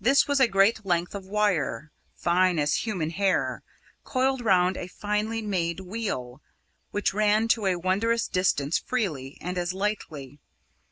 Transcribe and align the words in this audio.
This 0.00 0.28
was 0.28 0.38
a 0.38 0.46
great 0.46 0.86
length 0.86 1.16
of 1.16 1.26
wire, 1.26 1.90
"fine 2.14 2.60
as 2.60 2.86
human 2.86 3.10
hair," 3.10 3.64
coiled 4.04 4.40
round 4.40 4.76
a 4.76 4.86
finely 4.86 5.42
made 5.42 5.80
wheel, 5.80 6.40
which 6.92 7.12
ran 7.12 7.48
to 7.48 7.66
a 7.66 7.74
wondrous 7.74 8.28
distance 8.28 8.78
freely, 8.78 9.36
and 9.40 9.58
as 9.58 9.72
lightly. 9.74 10.38